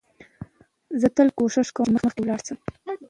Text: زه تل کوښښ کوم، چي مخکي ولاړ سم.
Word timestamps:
زه 1.01 1.07
تل 1.15 1.27
کوښښ 1.37 1.69
کوم، 1.75 1.87
چي 1.89 1.93
مخکي 2.05 2.21
ولاړ 2.21 2.39
سم. 2.47 2.57